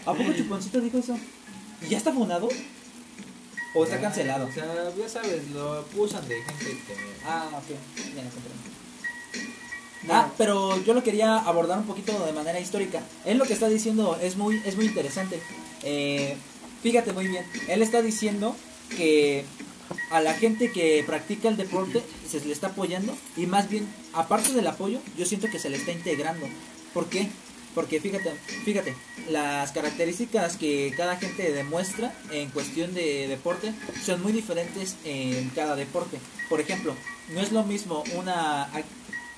[0.07, 1.19] ¿A poco Chuponcito dijo eso?
[1.83, 2.49] ¿Y ya está funado?
[3.75, 4.47] ¿O está cancelado?
[4.47, 4.65] O sea,
[4.97, 6.95] ya sabes, lo acusan de gente que...
[7.27, 7.69] Ah, ok,
[8.15, 8.75] ya lo comprendo.
[10.09, 13.03] Ah, pero yo lo quería abordar un poquito de manera histórica.
[13.25, 15.41] Él lo que está diciendo es muy, es muy interesante.
[15.83, 16.37] Eh,
[16.83, 17.45] fíjate muy bien.
[17.69, 18.55] Él está diciendo
[18.97, 19.45] que
[20.11, 24.53] a la gente que practica el deporte se le está apoyando y más bien, aparte
[24.53, 26.47] del apoyo, yo siento que se le está integrando.
[26.93, 27.29] ¿Por qué?
[27.75, 28.31] Porque fíjate,
[28.65, 28.95] fíjate,
[29.31, 33.73] las características que cada gente demuestra en cuestión de deporte
[34.05, 36.19] son muy diferentes en cada deporte.
[36.49, 36.95] Por ejemplo,
[37.31, 38.71] no es lo mismo una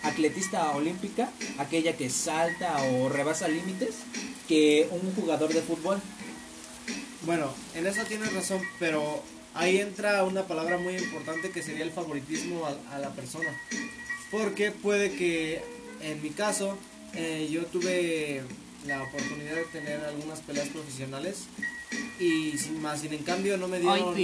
[0.02, 3.94] atletista olímpica, aquella que salta o rebasa límites,
[4.46, 5.98] que un jugador de fútbol.
[7.22, 9.22] Bueno, en eso tienes razón, pero
[9.56, 13.48] ahí entra una palabra muy importante que sería el favoritismo a, a la persona.
[14.30, 15.62] Porque puede que,
[16.02, 16.76] en mi caso,
[17.14, 18.42] eh, yo tuve
[18.86, 21.44] la oportunidad de tener algunas peleas profesionales
[22.20, 24.14] y sin más, sin en cambio no me dieron,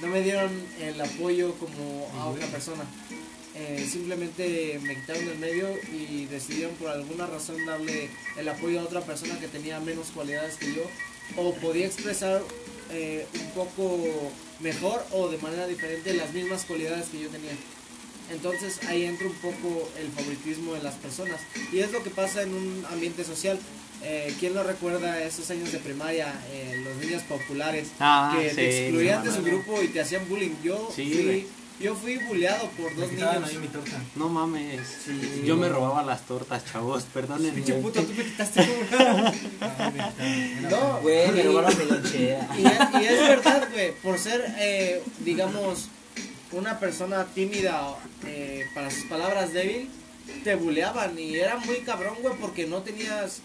[0.00, 2.84] no me dieron el apoyo como a otra persona.
[3.54, 8.84] Eh, simplemente me quitaron del medio y decidieron por alguna razón darle el apoyo a
[8.84, 10.82] otra persona que tenía menos cualidades que yo
[11.36, 12.40] o podía expresar
[12.90, 13.98] eh, un poco
[14.60, 17.52] mejor o de manera diferente las mismas cualidades que yo tenía.
[18.30, 21.40] Entonces ahí entra un poco el favoritismo de las personas.
[21.72, 23.58] Y es lo que pasa en un ambiente social.
[24.02, 26.32] Eh, ¿Quién no recuerda esos años de primaria?
[26.52, 30.28] eh, los niños populares Ah, que sí, te excluían de su grupo y te hacían
[30.28, 30.54] bullying.
[30.62, 31.46] Yo, Sí, fui.
[31.80, 33.44] Yo fui bulleado por dos niños.
[33.48, 34.00] ahí mi torta.
[34.16, 34.80] No mames.
[35.44, 37.04] Yo me robaba las tortas, chavos.
[37.14, 37.52] Perdónenme.
[37.56, 38.60] Pinche puto, tú me quitaste
[38.90, 39.32] una.
[40.70, 42.48] No, Güey, me y- robaron mi lonchera.
[42.58, 45.88] Y es, y es verdad, güey, por ser, eh, digamos,
[46.52, 47.94] una persona tímida,
[48.26, 49.88] eh, para sus palabras débil,
[50.44, 53.40] te buleaban y era muy cabrón, güey, porque no tenías,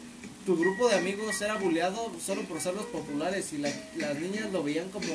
[0.46, 4.52] tu grupo de amigos era buleado solo por ser los populares y la- las niñas
[4.52, 5.06] lo veían como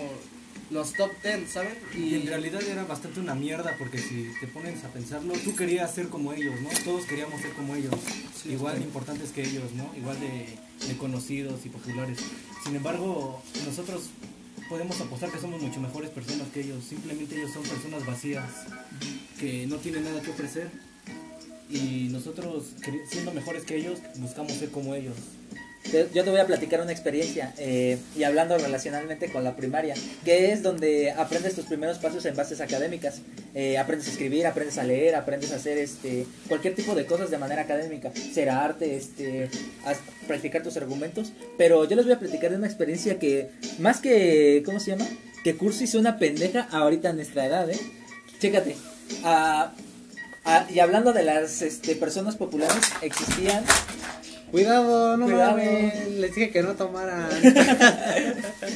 [0.71, 1.75] los top ten, ¿saben?
[1.97, 5.95] Y en realidad era bastante una mierda porque si te pones a pensarlo, tú querías
[5.95, 6.69] ser como ellos, ¿no?
[6.85, 7.95] Todos queríamos ser como ellos,
[8.45, 9.91] igual de importantes que ellos, ¿no?
[9.97, 12.19] Igual de, de conocidos y populares.
[12.65, 14.11] Sin embargo, nosotros
[14.69, 18.51] podemos apostar que somos mucho mejores personas que ellos, simplemente ellos son personas vacías,
[19.41, 20.71] que no tienen nada que ofrecer
[21.71, 22.73] y nosotros,
[23.09, 25.17] siendo mejores que ellos, buscamos ser como ellos.
[25.93, 30.53] Yo te voy a platicar una experiencia eh, y hablando relacionalmente con la primaria, que
[30.53, 33.23] es donde aprendes tus primeros pasos en bases académicas.
[33.55, 37.31] Eh, aprendes a escribir, aprendes a leer, aprendes a hacer este cualquier tipo de cosas
[37.31, 39.49] de manera académica, ser arte, este,
[40.27, 41.33] practicar tus argumentos.
[41.57, 45.07] Pero yo les voy a platicar de una experiencia que más que ¿cómo se llama?
[45.43, 47.79] Que curso hizo una pendeja ahorita en nuestra edad, ¿eh?
[48.41, 48.77] Chécate.
[49.25, 49.73] ah,
[50.45, 53.65] ah, y hablando de las este, personas populares, existían
[54.51, 55.53] Cuidado, no Cuidado.
[55.53, 56.09] mames.
[56.13, 57.29] Les dije que no tomaran.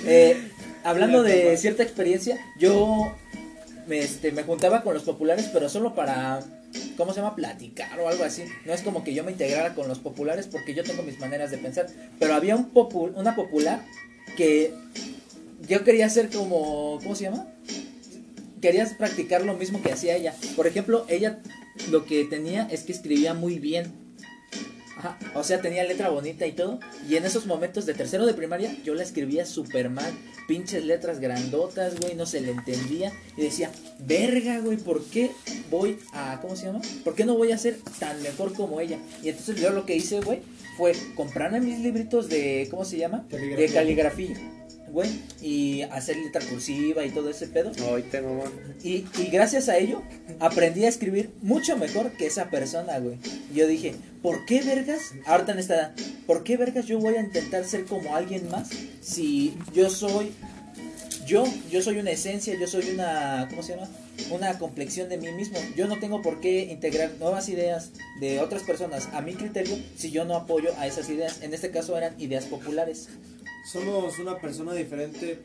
[0.04, 0.36] Eh,
[0.84, 3.14] hablando de cierta experiencia, yo
[3.86, 6.40] me, este, me juntaba con los populares, pero solo para,
[6.96, 7.36] ¿cómo se llama?
[7.36, 8.44] Platicar o algo así.
[8.66, 11.50] No es como que yo me integrara con los populares porque yo tengo mis maneras
[11.50, 11.86] de pensar.
[12.18, 13.84] Pero había un popu- una popular
[14.36, 14.74] que
[15.68, 17.46] yo quería ser como, ¿cómo se llama?
[18.60, 20.34] Quería practicar lo mismo que hacía ella.
[20.56, 21.40] Por ejemplo, ella
[21.90, 23.92] lo que tenía es que escribía muy bien.
[25.02, 26.78] Ajá, o sea, tenía letra bonita y todo.
[27.08, 30.12] Y en esos momentos de tercero de primaria, yo la escribía súper mal.
[30.46, 33.12] Pinches letras grandotas, güey, no se le entendía.
[33.36, 35.32] Y decía, verga, güey, ¿por qué
[35.72, 36.38] voy a.
[36.40, 36.82] ¿Cómo se llama?
[37.02, 38.98] ¿Por qué no voy a ser tan mejor como ella?
[39.24, 40.38] Y entonces yo lo que hice, güey,
[40.76, 42.68] fue comprarme mis libritos de.
[42.70, 43.26] ¿Cómo se llama?
[43.28, 44.36] De caligrafía.
[44.92, 45.08] Güey,
[45.40, 47.72] y hacer letra cursiva y todo ese pedo.
[48.84, 50.02] Y, y gracias a ello
[50.38, 53.16] aprendí a escribir mucho mejor que esa persona, güey.
[53.54, 55.00] Yo dije, ¿por qué vergas?
[55.24, 55.94] Ahorita en esta edad,
[56.26, 58.68] ¿por qué vergas yo voy a intentar ser como alguien más
[59.00, 60.32] si yo soy
[61.26, 63.88] yo, yo soy una esencia, yo soy una, ¿cómo se llama?
[64.30, 65.58] Una complexión de mí mismo.
[65.76, 70.10] Yo no tengo por qué integrar nuevas ideas de otras personas a mi criterio si
[70.10, 71.40] yo no apoyo a esas ideas.
[71.42, 73.08] En este caso eran ideas populares.
[73.64, 75.38] Somos una persona diferente,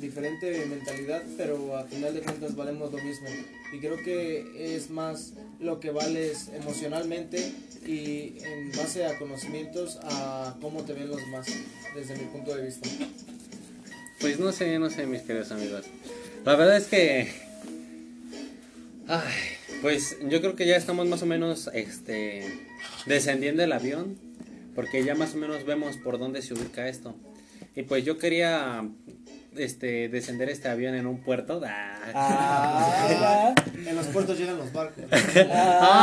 [0.00, 3.28] diferente mentalidad, pero a final de cuentas valemos lo mismo.
[3.72, 7.38] Y creo que es más lo que vales emocionalmente
[7.84, 11.46] y en base a conocimientos a cómo te ven los demás,
[11.94, 12.88] desde mi punto de vista.
[14.20, 15.84] Pues no sé, no sé, mis queridos amigos.
[16.44, 17.28] La verdad es que.
[19.08, 19.34] Ay,
[19.82, 22.44] pues yo creo que ya estamos más o menos este,
[23.06, 24.16] descendiendo el avión.
[24.74, 27.14] Porque ya más o menos vemos por dónde se ubica esto.
[27.76, 28.82] Y pues yo quería
[29.56, 31.60] este, descender este avión en un puerto.
[31.64, 31.92] Ah.
[32.14, 33.54] Ah,
[33.86, 35.04] En los puertos llegan los barcos.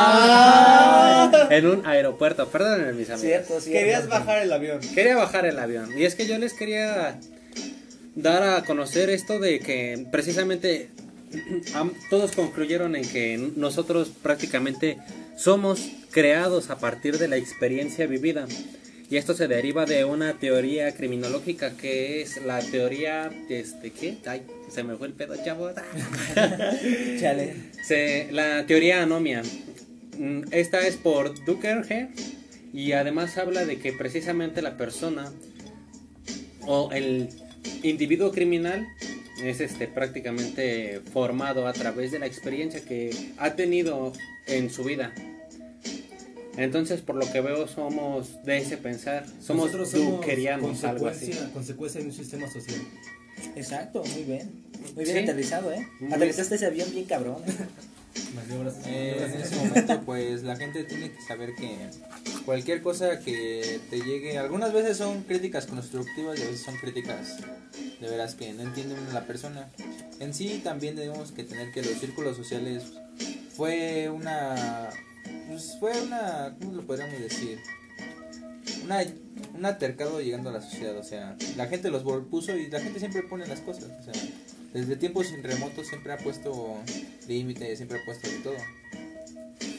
[0.05, 1.47] Ah.
[1.49, 3.21] En un aeropuerto, perdónenme mis amigos.
[3.21, 3.79] cierto, cierto.
[3.79, 4.79] Querías bajar el avión.
[4.93, 5.97] Quería bajar el avión.
[5.97, 7.19] Y es que yo les quería
[8.15, 10.89] dar a conocer esto de que precisamente
[11.73, 14.97] am- todos concluyeron en que nosotros prácticamente
[15.35, 18.45] somos creados a partir de la experiencia vivida.
[19.13, 24.17] Y esto se deriva de una teoría criminológica que es la teoría, este, ¿qué?
[24.25, 25.73] Ay, se me fue el pedo, chavos.
[27.19, 27.53] Chale.
[27.83, 29.43] Se- la teoría anomia.
[30.17, 32.07] Mm, Esta es por Dukerge
[32.73, 35.31] y además habla de que precisamente la persona
[36.61, 37.29] o el
[37.83, 38.83] individuo criminal
[39.43, 44.11] es este prácticamente formado a través de la experiencia que ha tenido
[44.47, 45.13] en su vida.
[46.57, 49.25] Entonces, por lo que veo, somos de ese pensar.
[49.41, 51.31] Somos dukerianos, algo así.
[51.53, 52.81] consecuencia, de un sistema social.
[53.55, 54.63] Exacto, muy bien.
[54.95, 55.23] Muy bien Sí.
[55.23, 55.87] aterrizado, ¿eh?
[55.99, 57.37] Muy- Aterrizaste ese avión bien cabrón.
[58.35, 61.77] Maniobras- Eh, en ese momento, pues la gente tiene que saber que
[62.45, 67.37] cualquier cosa que te llegue, algunas veces son críticas constructivas y a veces son críticas
[67.99, 69.67] de veras que no entienden a la persona.
[70.19, 72.83] En sí, también debemos que tener que los círculos sociales
[73.55, 74.89] fue una,
[75.47, 77.59] pues fue una, ¿cómo lo podríamos decir?
[78.83, 79.03] Una,
[79.55, 82.99] un altercado llegando a la sociedad, o sea, la gente los puso y la gente
[82.99, 84.13] siempre pone las cosas, o sea,
[84.73, 86.77] desde tiempos remotos siempre ha puesto
[87.27, 88.55] límites, siempre ha puesto de todo.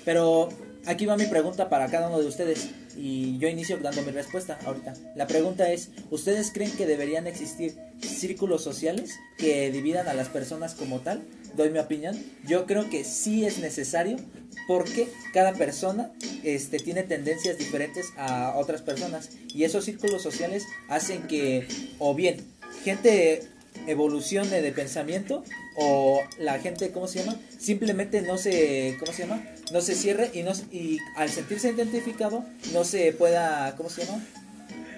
[0.04, 0.48] Pero
[0.86, 4.58] aquí va mi pregunta para cada uno de ustedes y yo inicio dando mi respuesta
[4.64, 4.94] ahorita.
[5.16, 10.74] La pregunta es, ¿ustedes creen que deberían existir círculos sociales que dividan a las personas
[10.74, 11.22] como tal?
[11.56, 12.20] Doy mi opinión.
[12.46, 14.16] Yo creo que sí es necesario
[14.66, 16.12] porque cada persona
[16.42, 21.66] este, tiene tendencias diferentes a otras personas y esos círculos sociales hacen que
[21.98, 22.44] o bien
[22.82, 23.42] gente
[23.86, 25.44] evolucione de pensamiento
[25.76, 27.36] o la gente, ¿cómo se llama?
[27.58, 29.42] Simplemente no se, ¿cómo se llama?
[29.72, 34.24] No se cierre y, no, y al sentirse identificado no se pueda, ¿cómo se llama?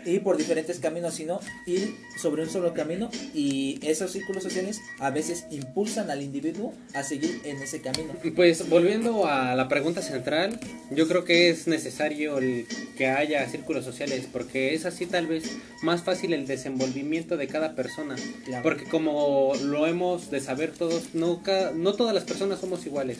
[0.06, 5.10] Ir por diferentes caminos, sino ir sobre un solo camino y esos círculos sociales a
[5.10, 8.14] veces impulsan al individuo a seguir en ese camino.
[8.34, 12.66] Pues volviendo a la pregunta central, yo creo que es necesario el
[12.96, 15.44] que haya círculos sociales porque es así tal vez
[15.82, 18.16] más fácil el desenvolvimiento de cada persona.
[18.44, 18.62] Claro.
[18.62, 21.42] Porque como lo hemos de saber todos, no,
[21.74, 23.18] no todas las personas somos iguales.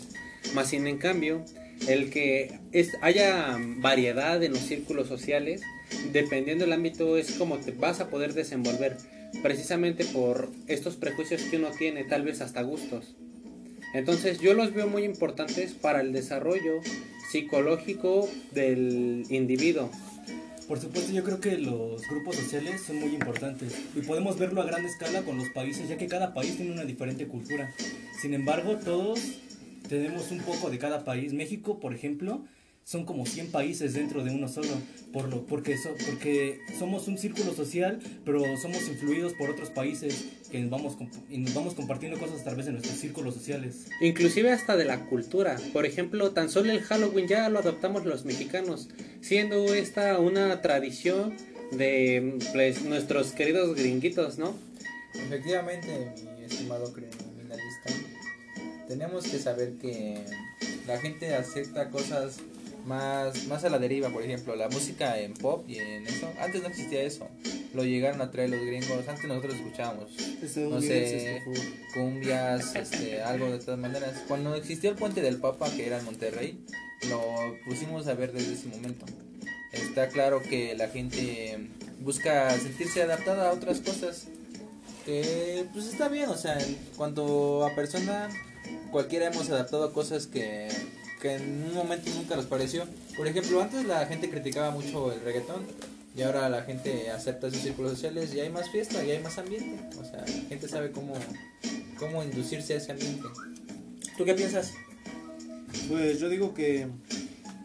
[0.55, 1.45] Más sin en cambio,
[1.89, 5.63] el que es, haya variedad en los círculos sociales,
[6.13, 8.97] dependiendo del ámbito, es como te vas a poder desenvolver.
[9.43, 13.15] Precisamente por estos prejuicios que uno tiene, tal vez hasta gustos.
[13.95, 16.81] Entonces yo los veo muy importantes para el desarrollo
[17.31, 19.91] psicológico del individuo.
[20.69, 24.67] Por supuesto, yo creo que los grupos sociales son muy importantes y podemos verlo a
[24.67, 27.73] gran escala con los países, ya que cada país tiene una diferente cultura.
[28.21, 29.21] Sin embargo, todos
[29.89, 31.33] tenemos un poco de cada país.
[31.33, 32.45] México, por ejemplo,
[32.85, 34.69] son como 100 países dentro de uno solo,
[35.13, 40.27] por lo, porque, so- porque somos un círculo social, pero somos influidos por otros países
[40.53, 40.97] que nos vamos,
[41.29, 43.87] y nos vamos compartiendo cosas a través de nuestros círculos sociales.
[44.01, 45.57] Inclusive hasta de la cultura.
[45.73, 48.89] Por ejemplo, tan solo el Halloween ya lo adoptamos los mexicanos,
[49.21, 51.35] siendo esta una tradición
[51.73, 54.55] de pues, nuestros queridos gringuitos, ¿no?
[55.15, 57.25] Efectivamente, mi estimado criminalista,
[58.89, 60.25] tenemos que saber que
[60.87, 62.39] la gente acepta cosas
[62.87, 66.33] más, más a la deriva, por ejemplo, la música en pop y en eso.
[66.41, 67.29] Antes no existía eso,
[67.75, 70.11] lo llegaron a traer los gringos, antes nosotros escuchábamos,
[70.57, 71.43] no sé,
[71.93, 74.23] cumbias, este, algo de todas maneras.
[74.29, 76.65] Cuando existió el puente del Papa, que era en Monterrey,
[77.09, 79.05] lo pusimos a ver desde ese momento.
[79.73, 81.59] Está claro que la gente
[82.01, 84.29] busca sentirse adaptada a otras cosas
[85.05, 88.29] que pues está bien, o sea, en cuanto a persona,
[88.91, 90.69] cualquiera hemos adaptado cosas que,
[91.21, 92.85] que en un momento nunca nos pareció.
[93.17, 95.65] Por ejemplo, antes la gente criticaba mucho el reggaetón
[96.17, 99.37] y ahora la gente acepta esos círculos sociales y hay más fiesta y hay más
[99.39, 99.83] ambiente.
[99.99, 101.15] O sea, la gente sabe cómo,
[101.99, 103.29] cómo inducirse a ese ambiente.
[104.17, 104.73] ¿Tú qué piensas?
[105.89, 106.87] Pues yo digo que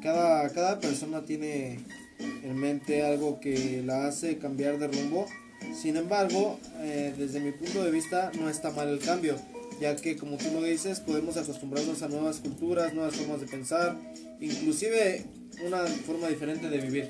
[0.02, 1.80] cada, cada persona tiene
[2.20, 5.28] en mente algo que la hace cambiar de rumbo.
[5.74, 9.38] Sin embargo, eh, desde mi punto de vista no está mal el cambio,
[9.82, 13.98] ya que como tú lo dices, podemos acostumbrarnos a nuevas culturas, nuevas formas de pensar,
[14.40, 15.26] inclusive
[15.66, 17.10] una forma diferente de vivir.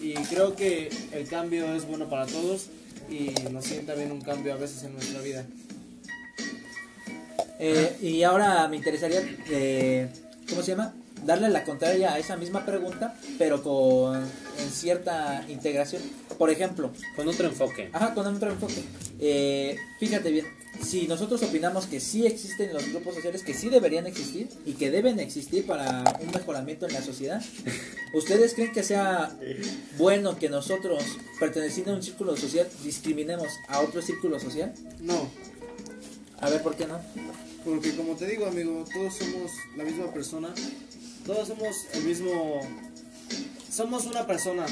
[0.00, 2.66] Y creo que el cambio es bueno para todos
[3.10, 5.46] y nos sienta bien un cambio a veces en nuestra vida.
[7.58, 10.08] Eh, y ahora me interesaría, eh,
[10.48, 10.94] ¿cómo se llama?
[11.24, 16.02] Darle la contraria a esa misma pregunta, pero con en cierta integración.
[16.36, 17.88] Por ejemplo, Con otro enfoque.
[17.92, 18.82] ajá, con otro enfoque.
[19.20, 20.46] Eh, fíjate bien,
[20.80, 24.90] si nosotros opinamos que sí existen los grupos sociales, que sí deberían existir y que
[24.90, 27.42] deben existir para un mejoramiento en la sociedad,
[28.14, 29.36] ¿ustedes creen que sea
[29.98, 31.02] bueno que nosotros,
[31.38, 34.72] perteneciendo a un círculo social, discriminemos a otro círculo social?
[35.00, 35.30] No,
[36.40, 37.00] A ver, ¿por qué no?
[37.64, 40.52] porque como te digo, amigo, todos somos la misma persona.
[41.24, 42.60] Todos somos el mismo.
[43.70, 44.66] Somos una persona.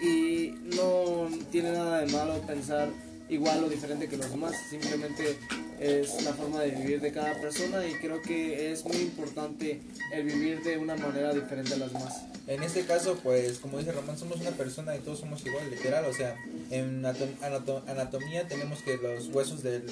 [0.00, 2.88] Y no tiene nada de malo pensar
[3.30, 4.54] igual o diferente que los demás.
[4.68, 5.36] Simplemente
[5.80, 7.86] es la forma de vivir de cada persona.
[7.86, 9.80] Y creo que es muy importante
[10.12, 12.22] el vivir de una manera diferente a las demás.
[12.46, 16.04] En este caso, pues, como dice Román, somos una persona y todos somos igual, literal.
[16.06, 16.36] O sea,
[16.70, 19.84] en anato- anato- anatomía tenemos que los huesos del,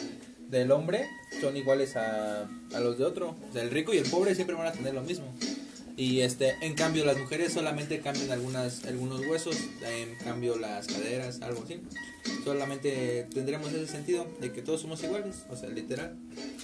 [0.49, 1.07] del hombre
[1.41, 2.43] son iguales a,
[2.75, 3.37] a los de otro.
[3.49, 5.33] O sea, el rico y el pobre siempre van a tener lo mismo.
[5.99, 11.41] Y este, en cambio, las mujeres solamente cambian algunas, algunos huesos, en cambio las caderas,
[11.43, 11.81] algo así.
[12.45, 16.17] Solamente tendremos ese sentido de que todos somos iguales, o sea, literal.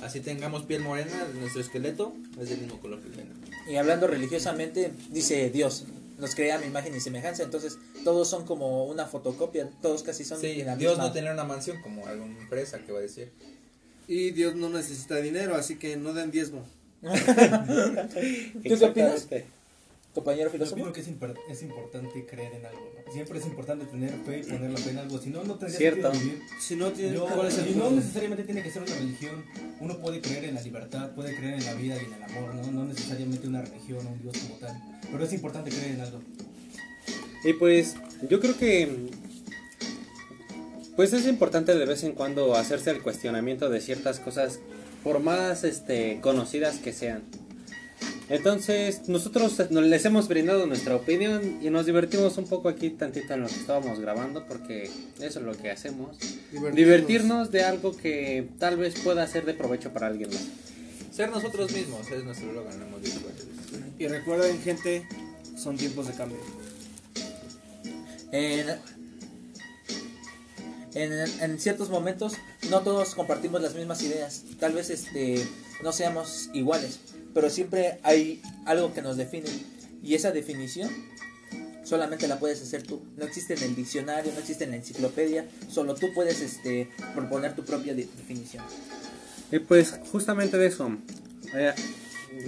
[0.03, 3.35] Así tengamos piel morena, nuestro esqueleto es del mismo color que el negro.
[3.69, 5.85] Y hablando religiosamente, dice Dios,
[6.21, 10.25] nos crea a mi imagen y semejanza, entonces todos son como una fotocopia, todos casi
[10.25, 13.01] son Sí, de la Dios misma- no tener una mansión como alguna empresa que va
[13.01, 13.33] a decir.
[14.07, 16.65] Y Dios no necesita dinero, así que no den diezmo.
[18.55, 19.45] ¿Tú qué opinas, Exactamente.
[20.15, 20.81] compañero Yo filósofo?
[20.83, 23.13] creo que es, impor- es importante creer en algo, ¿no?
[23.13, 25.79] Siempre es importante tener fe y poner la fe en algo, si no, no tendría
[25.79, 26.11] Cierto.
[26.13, 26.43] sentido vivir.
[26.61, 29.45] Si no tienen, Yo- ¿cuál es el y no necesariamente tiene que ser una religión.
[29.81, 32.55] Uno puede creer en la libertad, puede creer en la vida y en el amor,
[32.55, 32.71] ¿no?
[32.73, 34.81] No necesariamente una religión o un Dios como tal.
[35.11, 36.21] Pero es importante creer en algo.
[37.45, 37.95] Y pues
[38.31, 39.11] yo creo que
[40.97, 44.61] pues es importante de vez en cuando hacerse el cuestionamiento de ciertas cosas
[45.05, 47.23] por más este conocidas que sean.
[48.29, 53.35] Entonces, nosotros nos- les hemos brindado nuestra opinión y nos divertimos un poco aquí tantito
[53.35, 54.91] en lo que estábamos grabando porque
[55.21, 56.17] eso es lo que hacemos.
[56.75, 60.45] Divertirnos de algo que tal vez pueda ser de provecho para alguien más.
[61.13, 63.21] Ser nosotros mismos es nuestro eslogan, lo hemos dicho.
[63.99, 65.07] Y recuerden, gente,
[65.57, 66.39] son tiempos de cambio.
[68.33, 68.67] En,
[70.95, 72.35] en, en ciertos momentos
[72.71, 75.45] no todos compartimos las mismas ideas, tal vez este
[75.83, 77.01] no seamos iguales,
[77.35, 79.49] pero siempre hay algo que nos define
[80.03, 80.91] y esa definición
[81.85, 83.03] solamente la puedes hacer tú.
[83.17, 87.55] No existe en el diccionario, no existe en la enciclopedia, solo tú puedes este proponer
[87.55, 88.65] tu propia de- definición.
[89.53, 90.97] Y pues justamente de eso,
[91.55, 91.75] eh,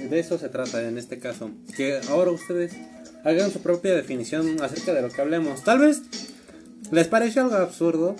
[0.08, 1.50] de eso se trata en este caso.
[1.76, 2.72] Que ahora ustedes
[3.24, 5.62] hagan su propia definición acerca de lo que hablemos.
[5.64, 6.00] Tal vez
[6.90, 8.16] les parece algo absurdo,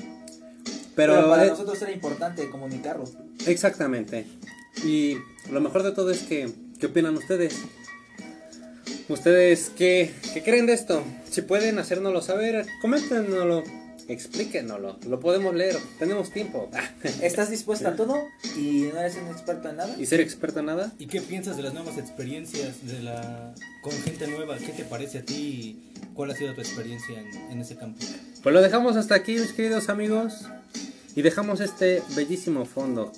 [0.96, 3.04] pero, Pero, para eh, nosotros era importante comunicarlo.
[3.46, 4.26] exactamente.
[4.84, 5.16] Y
[5.50, 7.54] lo mejor de todo es que, ¿qué opinan ustedes?
[9.08, 11.02] ¿Ustedes qué, qué creen de esto?
[11.30, 13.62] Si pueden hacérnoslo saber, coméntenoslo,
[14.08, 14.98] explíquenoslo.
[15.08, 16.68] Lo podemos leer, tenemos tiempo.
[17.22, 18.24] ¿Estás dispuesta a todo
[18.56, 19.94] y no eres un experto en nada?
[19.98, 20.92] ¿Y ser experto en nada?
[20.98, 24.58] ¿Y qué piensas de las nuevas experiencias de la con gente nueva?
[24.58, 27.98] ¿Qué te parece a ti cuál ha sido tu experiencia en, en ese campo?
[28.42, 30.46] Pues lo dejamos hasta aquí, mis queridos amigos.
[31.16, 33.10] Y dejamos este bellísimo fondo